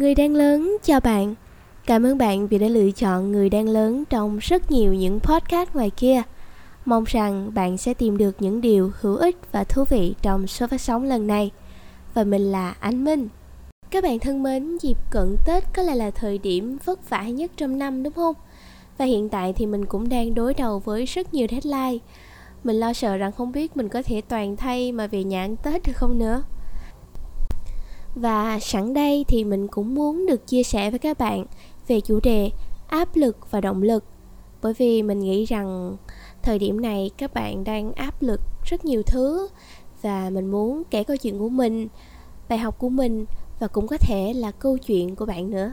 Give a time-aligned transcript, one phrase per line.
[0.00, 1.34] Người đang lớn chào bạn.
[1.86, 5.74] Cảm ơn bạn vì đã lựa chọn Người đang lớn trong rất nhiều những podcast
[5.74, 6.22] ngoài kia.
[6.84, 10.66] Mong rằng bạn sẽ tìm được những điều hữu ích và thú vị trong số
[10.66, 11.50] phát sóng lần này.
[12.14, 13.28] Và mình là Ánh Minh.
[13.90, 17.50] Các bạn thân mến, dịp cận Tết có lẽ là thời điểm vất vả nhất
[17.56, 18.34] trong năm đúng không?
[18.98, 21.98] Và hiện tại thì mình cũng đang đối đầu với rất nhiều deadline.
[22.64, 25.56] Mình lo sợ rằng không biết mình có thể toàn thay mà về nhà ăn
[25.56, 26.42] Tết được không nữa.
[28.14, 31.46] Và sẵn đây thì mình cũng muốn được chia sẻ với các bạn
[31.88, 32.50] về chủ đề
[32.86, 34.04] áp lực và động lực.
[34.62, 35.96] Bởi vì mình nghĩ rằng
[36.42, 39.48] thời điểm này các bạn đang áp lực rất nhiều thứ
[40.02, 41.88] và mình muốn kể câu chuyện của mình,
[42.48, 43.24] bài học của mình
[43.58, 45.72] và cũng có thể là câu chuyện của bạn nữa.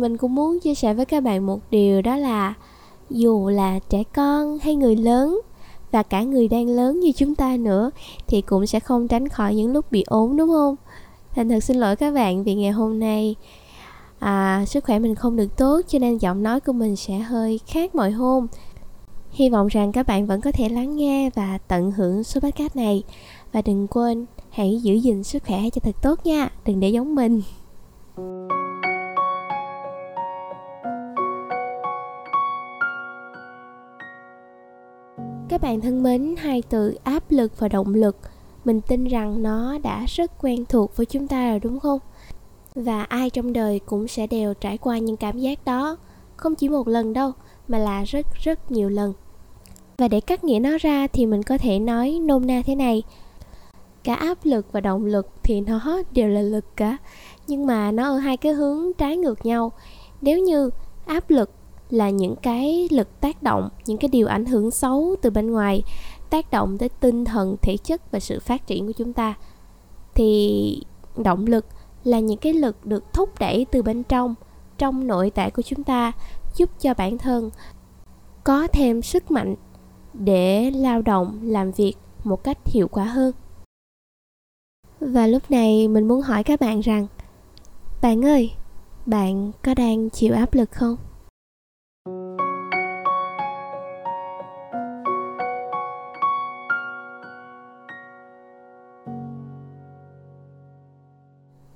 [0.00, 2.54] Mình cũng muốn chia sẻ với các bạn một điều đó là
[3.10, 5.40] dù là trẻ con hay người lớn
[5.94, 7.90] và cả người đang lớn như chúng ta nữa
[8.26, 10.76] thì cũng sẽ không tránh khỏi những lúc bị ốm đúng không?
[11.34, 13.34] Thành thật xin lỗi các bạn vì ngày hôm nay
[14.18, 17.60] à, sức khỏe mình không được tốt cho nên giọng nói của mình sẽ hơi
[17.66, 18.46] khác mọi hôm.
[19.30, 22.76] Hy vọng rằng các bạn vẫn có thể lắng nghe và tận hưởng số podcast
[22.76, 23.02] này.
[23.52, 27.14] Và đừng quên hãy giữ gìn sức khỏe cho thật tốt nha đừng để giống
[27.14, 27.42] mình.
[35.54, 38.16] Các bạn thân mến, hai từ áp lực và động lực,
[38.64, 41.98] mình tin rằng nó đã rất quen thuộc với chúng ta rồi, đúng không?
[42.74, 45.96] Và ai trong đời cũng sẽ đều trải qua những cảm giác đó,
[46.36, 47.32] không chỉ một lần đâu,
[47.68, 49.12] mà là rất rất nhiều lần.
[49.98, 53.02] Và để cắt nghĩa nó ra thì mình có thể nói nôm na thế này.
[54.04, 56.96] Cả áp lực và động lực thì nó đều là lực cả,
[57.46, 59.72] nhưng mà nó ở hai cái hướng trái ngược nhau.
[60.20, 60.70] Nếu như
[61.06, 61.50] áp lực
[61.90, 65.82] là những cái lực tác động, những cái điều ảnh hưởng xấu từ bên ngoài,
[66.30, 69.34] tác động tới tinh thần, thể chất và sự phát triển của chúng ta.
[70.14, 70.82] Thì
[71.16, 71.66] động lực
[72.04, 74.34] là những cái lực được thúc đẩy từ bên trong
[74.78, 76.12] trong nội tại của chúng ta,
[76.54, 77.50] giúp cho bản thân
[78.44, 79.54] có thêm sức mạnh
[80.14, 81.94] để lao động, làm việc
[82.24, 83.32] một cách hiệu quả hơn.
[85.00, 87.06] Và lúc này mình muốn hỏi các bạn rằng,
[88.02, 88.52] bạn ơi,
[89.06, 90.96] bạn có đang chịu áp lực không?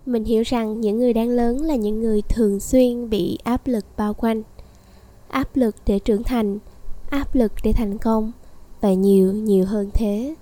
[0.08, 3.84] Mình hiểu rằng những người đang lớn là những người thường xuyên bị áp lực
[3.96, 4.42] bao quanh.
[5.28, 6.58] Áp lực để trưởng thành,
[7.10, 8.32] áp lực để thành công,
[8.80, 10.34] và nhiều nhiều hơn thế.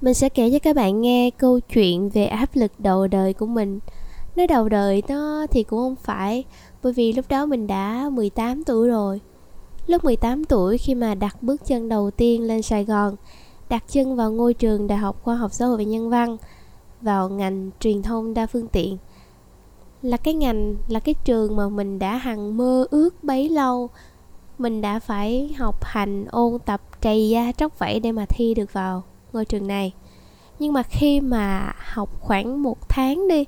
[0.00, 3.46] Mình sẽ kể cho các bạn nghe câu chuyện về áp lực đầu đời của
[3.46, 3.78] mình.
[4.36, 6.44] Nói đầu đời nó thì cũng không phải,
[6.82, 9.20] bởi vì lúc đó mình đã 18 tuổi rồi.
[9.86, 13.16] Lúc 18 tuổi khi mà đặt bước chân đầu tiên lên Sài Gòn
[13.68, 16.36] đặt chân vào ngôi trường Đại học Khoa học Xã hội và Nhân văn,
[17.00, 18.96] vào ngành truyền thông đa phương tiện.
[20.02, 23.90] Là cái ngành, là cái trường mà mình đã hằng mơ ước bấy lâu.
[24.58, 28.72] Mình đã phải học hành, ôn tập, trầy da, tróc vẫy để mà thi được
[28.72, 29.92] vào ngôi trường này.
[30.58, 33.44] Nhưng mà khi mà học khoảng một tháng đi,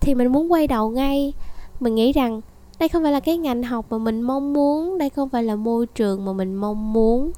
[0.00, 1.32] thì mình muốn quay đầu ngay.
[1.80, 2.40] Mình nghĩ rằng
[2.78, 5.56] đây không phải là cái ngành học mà mình mong muốn, đây không phải là
[5.56, 7.30] môi trường mà mình mong muốn.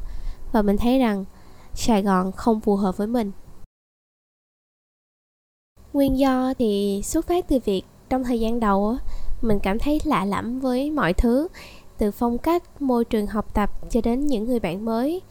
[0.52, 1.24] Và mình thấy rằng
[1.74, 3.32] Sài Gòn không phù hợp với mình.
[5.92, 8.96] Nguyên do thì xuất phát từ việc trong thời gian đầu
[9.42, 11.48] mình cảm thấy lạ lẫm với mọi thứ,
[11.98, 15.22] từ phong cách, môi trường học tập cho đến những người bạn mới,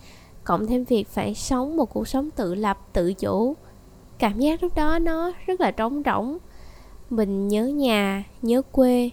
[0.44, 3.56] cộng thêm việc phải sống một cuộc sống tự lập, tự chủ.
[4.18, 6.38] Cảm giác lúc đó nó rất là trống rỗng.
[7.10, 9.10] Mình nhớ nhà, nhớ quê,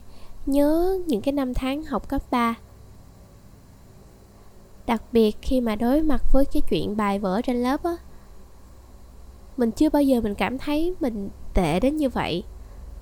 [0.46, 2.54] nhớ những cái năm tháng học cấp 3
[4.88, 7.96] đặc biệt khi mà đối mặt với cái chuyện bài vở trên lớp á,
[9.56, 12.44] mình chưa bao giờ mình cảm thấy mình tệ đến như vậy.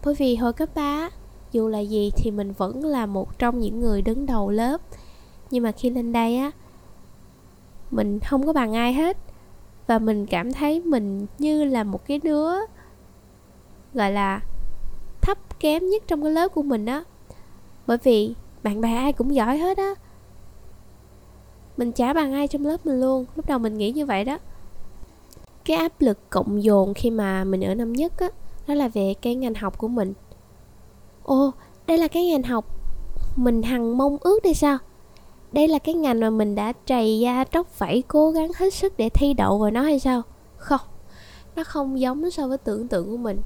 [0.05, 1.11] Bởi vì hồi cấp 3
[1.53, 4.81] dù là gì thì mình vẫn là một trong những người đứng đầu lớp.
[5.51, 6.51] Nhưng mà khi lên đây á,
[7.91, 9.17] mình không có bằng ai hết.
[9.87, 12.53] Và mình cảm thấy mình như là một cái đứa,
[13.95, 14.41] gọi là,
[15.21, 17.05] thấp kém nhất trong cái lớp của mình á.
[17.87, 19.95] Bởi vì bạn bè ai cũng giỏi hết á
[21.77, 23.25] mình chả bằng ai trong lớp mình luôn.
[23.37, 24.39] Lúc đầu mình nghĩ như vậy đó.
[25.65, 28.29] Cái áp lực cộng dồn khi mà mình ở năm nhất á,
[28.67, 30.13] đó là về cái ngành học của mình.
[31.23, 31.51] Ồ,
[31.87, 32.65] đây là cái ngành học
[33.37, 34.79] mình hằng mong ước đây sao?
[35.53, 38.97] Đây là cái ngành mà mình đã trầy da tróc phải cố gắng hết sức
[38.97, 40.23] để thi đậu vào nó hay sao?
[40.57, 40.81] Không,
[41.57, 43.41] nó không giống so với tưởng tượng của mình.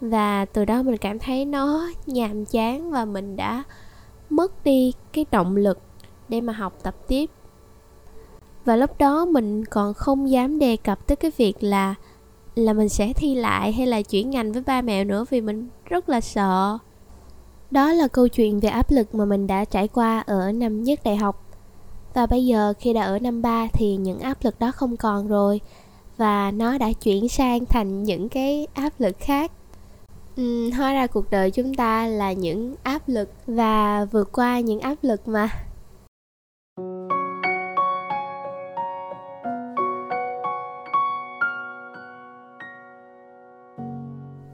[0.00, 3.62] Và từ đó mình cảm thấy nó nhàm chán và mình đã
[4.30, 5.78] mất đi cái động lực
[6.30, 7.30] để mà học tập tiếp.
[8.64, 11.94] Và lúc đó mình còn không dám đề cập tới cái việc là
[12.54, 15.68] là mình sẽ thi lại hay là chuyển ngành với ba mẹ nữa vì mình
[15.84, 16.78] rất là sợ.
[17.70, 21.00] Đó là câu chuyện về áp lực mà mình đã trải qua ở năm nhất
[21.04, 21.46] đại học.
[22.14, 25.28] Và bây giờ khi đã ở năm ba thì những áp lực đó không còn
[25.28, 25.60] rồi
[26.16, 29.52] và nó đã chuyển sang thành những cái áp lực khác.
[30.40, 34.80] Uhm, hóa ra cuộc đời chúng ta là những áp lực và vượt qua những
[34.80, 35.50] áp lực mà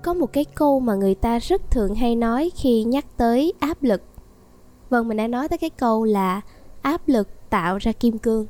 [0.06, 3.82] có một cái câu mà người ta rất thường hay nói khi nhắc tới áp
[3.82, 4.02] lực.
[4.90, 6.40] Vâng mình đã nói tới cái câu là
[6.82, 8.46] áp lực tạo ra kim cương.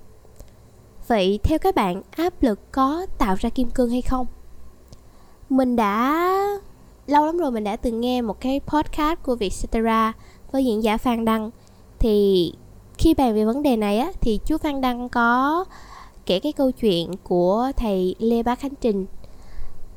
[1.06, 4.26] Vậy theo các bạn, áp lực có tạo ra kim cương hay không?
[5.48, 6.24] Mình đã,
[7.06, 10.12] lâu lắm rồi mình đã từng nghe một cái podcast của Vietcetera
[10.52, 11.50] với diễn giả Phan Đăng.
[11.98, 12.52] Thì
[12.98, 15.64] khi bàn về vấn đề này á, thì chú Phan Đăng có
[16.26, 19.06] kể cái câu chuyện của thầy Lê Bá Khánh Trình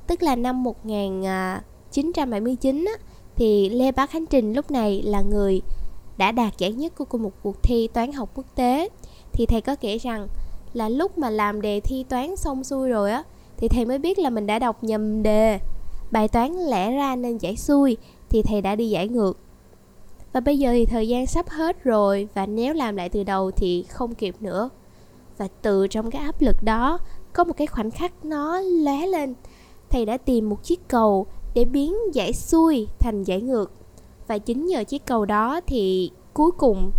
[0.10, 2.94] tức là năm 1979 á,
[3.36, 5.62] thì Lê Bá Khánh Trình lúc này là người
[6.18, 8.90] đã đạt giải nhất của một cuộc thi toán học quốc tế.
[9.34, 10.28] Thì thầy có kể rằng
[10.74, 13.24] là lúc mà làm đề thi toán xong xuôi rồi á
[13.58, 15.60] thì thầy mới biết là mình đã đọc nhầm đề.
[16.12, 17.98] Bài toán lẽ ra nên giải xuôi
[18.30, 19.38] thì thầy đã đi giải ngược.
[20.34, 23.52] Và bây giờ thì thời gian sắp hết rồi và nếu làm lại từ đầu
[23.52, 24.70] thì không kịp nữa.
[25.38, 27.00] Và từ trong cái áp lực đó
[27.34, 29.36] có một cái khoảnh khắc nó lóe lên
[29.90, 33.72] thầy đã tìm một chiếc cầu để biến giải xuôi thành giải ngược.
[34.28, 36.92] Và chính nhờ chiếc cầu đó thì cuối cùng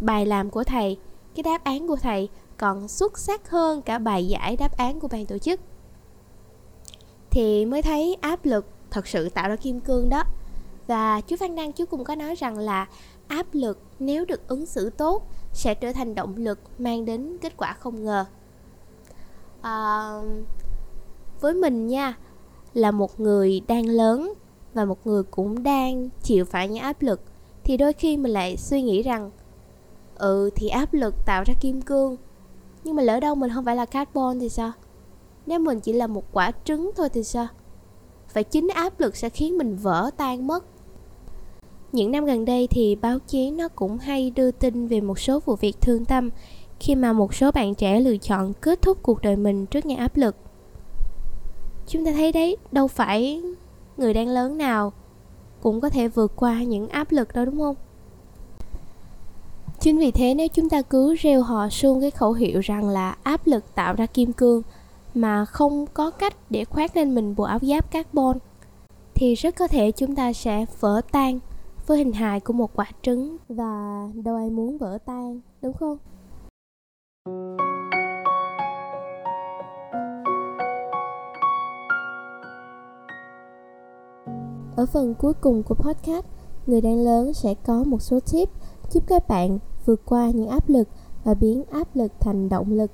[0.00, 0.98] bài làm của thầy
[1.34, 5.08] cái đáp án của thầy còn xuất sắc hơn cả bài giải đáp án của
[5.08, 5.60] ban tổ chức.
[7.30, 10.22] Thì mới thấy áp lực thật sự tạo ra kim cương đó.
[10.86, 12.86] Và chú Phan Đăng chú cũng có nói rằng là
[13.28, 17.56] áp lực nếu được ứng xử tốt sẽ trở thành động lực mang đến kết
[17.56, 18.24] quả không ngờ.
[19.60, 20.24] Uh,
[21.40, 22.16] với mình nha.
[22.74, 24.32] Là một người đang lớn
[24.74, 27.20] và một người cũng đang chịu phải những áp lực,
[27.64, 29.30] thì đôi khi mình lại suy nghĩ rằng
[30.14, 32.16] ừ thì áp lực tạo ra kim cương,
[32.84, 34.72] nhưng mà lỡ đâu mình không phải là carbon thì sao?
[35.46, 37.46] Nếu mình chỉ là một quả trứng thôi thì sao?
[38.28, 40.64] Phải chính áp lực sẽ khiến mình vỡ tan mất.
[41.92, 45.40] Những năm gần đây thì báo chí nó cũng hay đưa tin về một số
[45.40, 46.30] vụ việc thương tâm
[46.80, 49.98] khi mà một số bạn trẻ lựa chọn kết thúc cuộc đời mình trước những
[49.98, 50.36] áp lực
[51.88, 53.42] chúng ta thấy đấy, đâu phải
[53.96, 54.92] người đang lớn nào
[55.62, 57.76] cũng có thể vượt qua những áp lực đâu đúng không?
[59.80, 63.16] Chính vì thế nếu chúng ta cứ reo hò suông cái khẩu hiệu rằng là
[63.22, 64.62] áp lực tạo ra kim cương
[65.14, 68.38] mà không có cách để khoác lên mình bộ áo giáp carbon,
[69.14, 71.38] thì rất có thể chúng ta sẽ vỡ tan
[71.86, 73.36] với hình hài của một quả trứng.
[73.48, 75.98] Và đâu ai muốn vỡ tan, đúng không?
[84.78, 86.24] Ở phần cuối cùng của podcast
[86.66, 88.48] người đang lớn sẽ có một số tip
[88.90, 90.88] giúp các bạn vượt qua những áp lực
[91.24, 92.90] và biến áp lực thành động lực.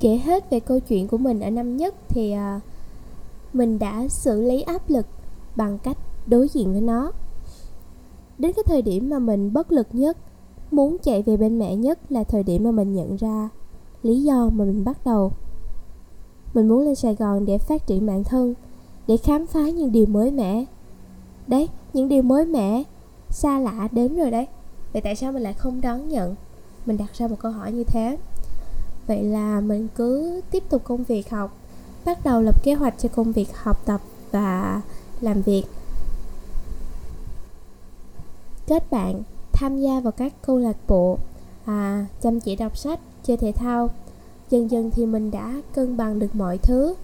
[0.00, 2.62] Kể hết về câu chuyện của mình ở năm nhất thì uh,
[3.52, 5.06] mình đã xử lý áp lực
[5.56, 7.12] bằng cách đối diện với nó.
[8.38, 10.16] Đến cái thời điểm mà mình bất lực nhất
[10.70, 13.48] muốn chạy về bên mẹ nhất là thời điểm mà mình nhận ra
[14.02, 15.32] lý do mà mình bắt đầu.
[16.54, 18.54] Mình muốn lên sài gòn để phát triển bản thân
[19.10, 20.64] để khám phá những điều mới mẻ.
[21.46, 22.82] Đấy những điều mới mẻ
[23.30, 24.46] xa lạ đến rồi đấy.
[24.92, 26.34] Vậy tại sao mình lại không đón nhận?
[26.86, 28.18] Mình đặt ra một câu hỏi như thế.
[29.06, 31.56] Vậy là mình cứ tiếp tục công việc học
[32.04, 34.00] bắt đầu lập kế hoạch cho công việc học tập
[34.30, 34.80] và
[35.20, 35.64] làm việc.
[38.66, 41.18] Kết bạn tham gia vào các câu lạc bộ
[41.64, 43.90] à, chăm chỉ đọc sách chơi thể thao.
[44.50, 46.94] Dần dần thì mình đã cân bằng được mọi thứ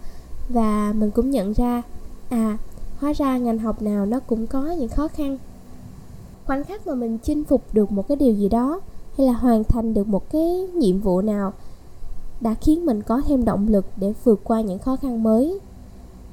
[0.48, 1.82] và mình cũng nhận ra
[2.28, 2.58] à
[3.00, 5.38] hóa ra ngành học nào nó cũng có những khó khăn.
[6.46, 8.80] Khoảnh khắc mà mình chinh phục được một cái điều gì đó,
[9.18, 11.52] hay là hoàn thành được một cái nhiệm vụ nào,
[12.40, 15.60] đã khiến mình có thêm động lực để vượt qua những khó khăn mới.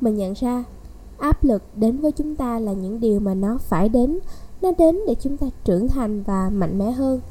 [0.02, 0.64] Mình nhận ra,
[1.18, 4.20] áp lực đến với chúng ta là những điều mà nó phải đến,
[4.62, 7.22] nó đến để chúng ta trưởng thành và mạnh mẽ hơn.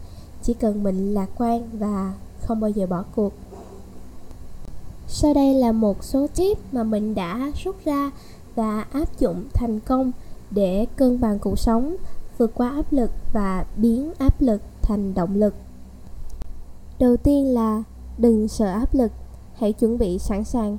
[0.42, 3.32] Chỉ cần mình lạc quan và không bao giờ bỏ cuộc.
[5.08, 8.10] Sau đây là một số tip mà mình đã rút ra
[8.54, 10.12] và áp dụng thành công
[10.50, 11.96] để cân bằng cuộc sống,
[12.38, 15.54] vượt qua áp lực và biến áp lực thành động lực.
[16.98, 17.82] Đầu tiên là
[18.18, 19.12] đừng sợ áp lực,
[19.54, 20.76] hãy chuẩn bị sẵn sàng.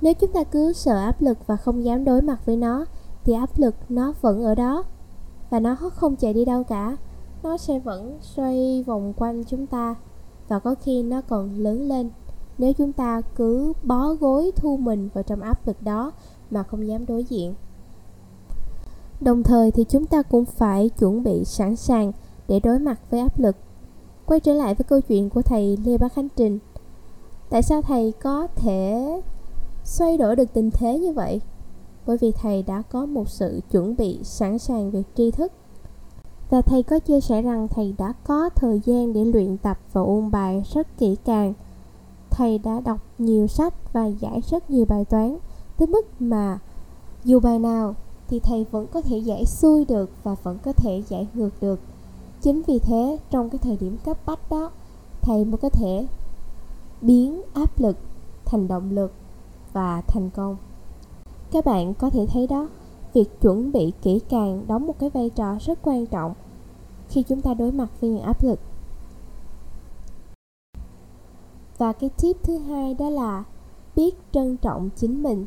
[0.00, 2.84] Nếu chúng ta cứ sợ áp lực và không dám đối mặt với nó,
[3.24, 4.84] thì áp lực nó vẫn ở đó
[5.50, 6.96] và nó không chạy đi đâu cả.
[7.42, 9.94] Nó sẽ vẫn xoay vòng quanh chúng ta
[10.48, 12.10] và có khi nó còn lớn lên
[12.58, 16.12] nếu chúng ta cứ bó gối thu mình vào trong áp lực đó
[16.50, 17.54] mà không dám đối diện.
[19.20, 22.12] Đồng thời thì chúng ta cũng phải chuẩn bị sẵn sàng
[22.48, 23.56] để đối mặt với áp lực.
[24.26, 26.58] Quay trở lại với câu chuyện của thầy lê bá khánh trình.
[27.50, 29.22] Tại sao thầy có thể
[29.84, 31.40] xoay đổi được tình thế như vậy?
[32.06, 35.52] Bởi vì thầy đã có một sự chuẩn bị sẵn sàng về tri thức.
[36.50, 40.00] Và thầy có chia sẻ rằng thầy đã có thời gian để luyện tập và
[40.00, 41.52] ôn bài rất kỹ càng
[42.36, 45.36] thầy đã đọc nhiều sách và giải rất nhiều bài toán.
[45.76, 46.58] Tới mức mà
[47.24, 47.94] dù bài nào
[48.28, 51.80] thì thầy vẫn có thể giải xuôi được và vẫn có thể giải ngược được.
[52.40, 54.70] Chính vì thế, trong cái thời điểm cấp bách đó,
[55.22, 56.06] thầy mới có thể
[57.00, 57.96] biến áp lực
[58.44, 59.12] thành động lực
[59.72, 60.56] và thành công.
[61.50, 62.68] Các bạn có thể thấy đó,
[63.12, 66.34] việc chuẩn bị kỹ càng đóng một cái vai trò rất quan trọng
[67.08, 68.60] khi chúng ta đối mặt với những áp lực
[71.78, 73.44] và cái tip thứ hai đó là
[73.96, 75.46] biết trân trọng chính mình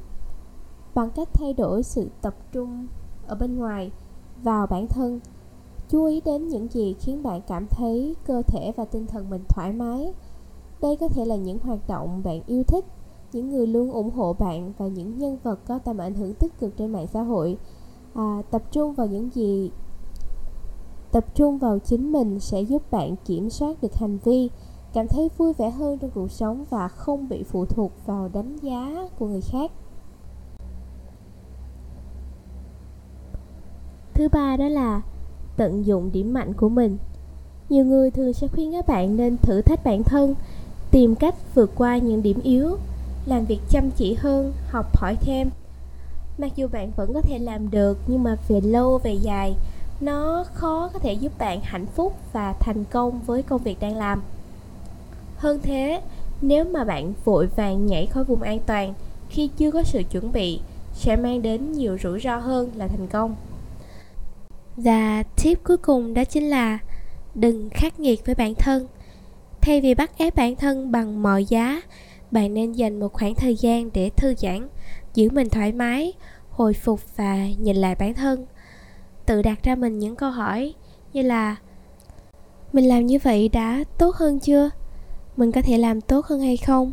[0.96, 2.88] bằng cách thay đổi sự tập trung
[3.28, 3.92] ở bên ngoài
[4.44, 5.20] vào bản thân.
[5.90, 9.44] Chú ý đến những gì khiến bạn cảm thấy cơ thể và tinh thần mình
[9.50, 10.14] thoải mái.
[10.82, 12.86] Đây có thể là những hoạt động bạn yêu thích
[13.34, 16.60] những người luôn ủng hộ bạn và những nhân vật có tầm ảnh hưởng tích
[16.60, 17.58] cực trên mạng xã hội.
[18.14, 19.72] À, tập trung vào những gì
[21.12, 24.50] tập trung vào chính mình sẽ giúp bạn kiểm soát được hành vi
[24.94, 28.58] cảm thấy vui vẻ hơn trong cuộc sống và không bị phụ thuộc vào đánh
[28.62, 29.72] giá của người khác.
[34.14, 35.02] Thứ ba đó là
[35.58, 36.98] tận dụng điểm mạnh của mình.
[37.70, 40.36] Nhiều người thường sẽ khuyên các bạn nên thử thách bản thân,
[40.92, 42.78] tìm cách vượt qua những điểm yếu,
[43.26, 45.50] làm việc chăm chỉ hơn, học hỏi thêm.
[46.38, 49.56] Mặc dù bạn vẫn có thể làm được, nhưng mà về lâu, về dài,
[50.02, 53.96] nó khó có thể giúp bạn hạnh phúc và thành công với công việc đang
[53.96, 54.22] làm
[55.38, 56.02] hơn thế,
[56.42, 58.94] nếu mà bạn vội vàng nhảy khỏi vùng an toàn
[59.30, 60.60] khi chưa có sự chuẩn bị,
[60.94, 63.36] sẽ mang đến nhiều rủi ro hơn là thành công.
[64.78, 66.80] Và tip cuối cùng đó chính là
[67.36, 68.88] đừng khắc nghiệt với bản thân.
[69.62, 71.82] Thay vì bắt ép bản thân bằng mọi giá,
[72.32, 74.68] bạn nên dành một khoảng thời gian để thư giãn,
[75.14, 76.14] giữ mình thoải mái,
[76.50, 78.46] hồi phục và nhìn lại bản thân.
[79.26, 80.74] Tự đặt ra mình những câu hỏi
[81.14, 81.56] như là
[82.74, 84.70] mình làm như vậy đã tốt hơn chưa?
[85.38, 86.92] Mình có thể làm tốt hơn hay không?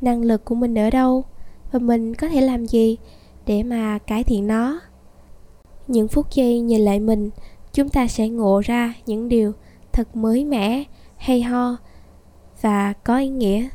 [0.00, 1.24] Năng lực của mình ở đâu?
[1.72, 2.96] Và mình có thể làm gì
[3.46, 4.80] để mà cải thiện nó?
[5.88, 7.30] Những phút giây nhìn lại mình,
[7.72, 9.52] chúng ta sẽ ngộ ra những điều
[9.92, 10.84] thật mới mẻ,
[11.16, 11.76] hay ho
[12.60, 13.68] và có ý nghĩa.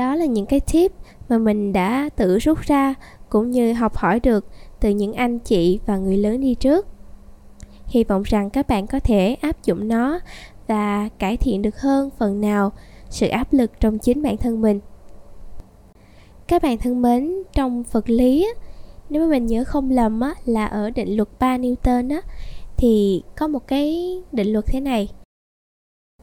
[0.00, 0.92] Đó là những cái tip
[1.28, 2.94] mà mình đã tự rút ra
[3.28, 4.46] cũng như học hỏi được
[4.80, 6.86] từ những anh chị và người lớn đi trước.
[7.86, 10.20] Hy vọng rằng các bạn có thể áp dụng nó
[10.66, 12.72] và cải thiện được hơn phần nào
[13.08, 14.80] sự áp lực trong chính bản thân mình.
[16.46, 18.52] Các bạn thân mến trong vật lý
[19.10, 22.20] nếu mà mình nhớ không lầm á, là ở định luật 3 Newton á,
[22.76, 25.08] thì có một cái định luật thế này.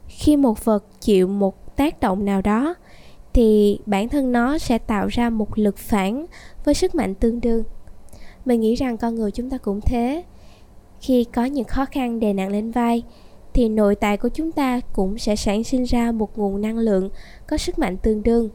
[0.07, 2.75] Khi một vật chịu một tác động nào đó
[3.37, 6.25] thì bản thân nó sẽ tạo ra một lực phản
[6.65, 7.63] với sức mạnh tương đương.
[8.45, 10.23] Mình nghĩ rằng con người chúng ta cũng thế.
[11.01, 13.03] Khi có những khó khăn đè nặng lên vai,
[13.53, 17.09] thì nội tại của chúng ta cũng sẽ sản sinh ra một nguồn năng lượng
[17.47, 18.49] có sức mạnh tương đương.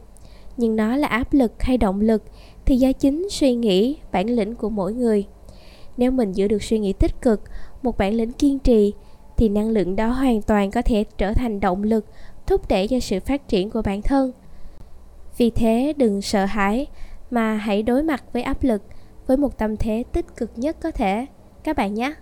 [0.57, 2.23] Nhưng nó là áp lực hay động lực
[2.65, 5.25] thì do chính suy nghĩ, bản lĩnh của mỗi người.
[5.97, 7.41] Nếu mình giữ được suy nghĩ tích cực,
[7.81, 8.93] một bản lĩnh kiên trì,
[9.37, 12.05] thì năng lượng đó hoàn toàn có thể trở thành động lực
[12.47, 14.31] thúc đẩy cho sự phát triển của bản thân
[15.37, 16.87] vì thế đừng sợ hãi,
[17.31, 18.81] mà hãy đối mặt với áp lực,
[19.27, 21.25] với một tâm thế tích cực nhất có thể.
[21.63, 22.13] Các bạn nhé.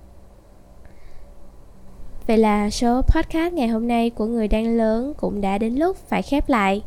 [2.27, 5.97] Vậy là số podcast ngày hôm nay của người đang lớn cũng đã đến lúc
[5.97, 6.83] phải khép lại.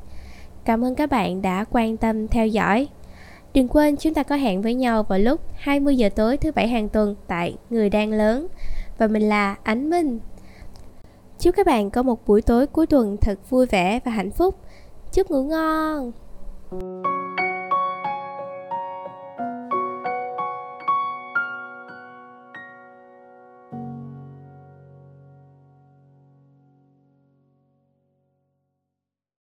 [0.64, 2.88] Cảm ơn các bạn đã quan tâm, theo dõi.
[3.54, 6.68] Đừng quên chúng ta có hẹn với nhau vào lúc 20 giờ tối thứ bảy
[6.68, 8.46] hàng tuần tại người đang lớn.
[8.98, 10.18] Và mình là ánh minh.
[11.38, 14.54] Chúc các bạn có một buổi tối cuối tuần thật vui vẻ và hạnh phúc
[15.14, 16.12] chúc ngủ ngon.